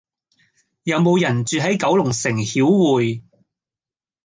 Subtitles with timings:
[0.81, 3.21] 有無人住喺九龍城曉薈？